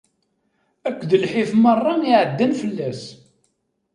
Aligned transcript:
Akked 0.87 1.11
lḥif 1.23 1.51
merra 1.63 1.93
iɛeddan 2.13 2.51
fell-as! 2.61 3.01